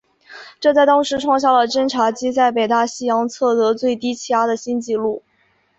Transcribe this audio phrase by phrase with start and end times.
[0.59, 5.21] 这在当时创下了侦察机在北大西洋测得最低气压的新纪录。